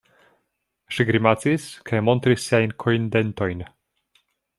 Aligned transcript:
Ŝi 0.95 1.05
grimacis 1.09 1.67
kaj 1.89 1.99
montris 2.09 2.47
siajn 2.47 2.73
kojndentojn. 2.85 3.63